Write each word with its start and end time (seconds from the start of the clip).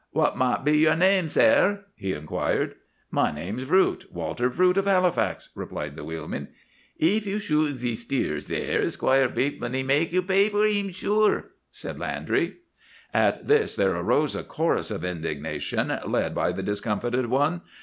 "'What 0.13 0.35
might 0.35 0.65
be 0.65 0.79
your 0.79 0.95
name, 0.95 1.27
sare?' 1.27 1.85
he 1.95 2.13
inquired. 2.13 2.73
"'My 3.11 3.29
name's 3.31 3.61
Vroot—Walter 3.65 4.49
Vroot 4.49 4.77
of 4.77 4.87
Halifax,' 4.87 5.49
replied 5.53 5.95
the 5.95 6.03
wheelman. 6.03 6.47
"'Eef 6.97 7.27
you 7.27 7.39
shoot 7.39 7.75
ze 7.75 7.93
steer, 7.95 8.39
sare, 8.39 8.89
Squire 8.89 9.29
Bateman 9.29 9.75
he 9.75 9.83
make 9.83 10.11
you 10.11 10.23
pay 10.23 10.49
for 10.49 10.65
'eem, 10.65 10.89
sure,' 10.89 11.49
said 11.69 11.99
Landry. 11.99 12.55
"At 13.13 13.47
this 13.47 13.75
there 13.75 13.93
arose 13.93 14.35
a 14.35 14.41
chorus 14.43 14.89
of 14.89 15.05
indignation 15.05 15.93
led 16.07 16.33
by 16.33 16.51
the 16.51 16.63
discomfited 16.63 17.27
one. 17.27 17.61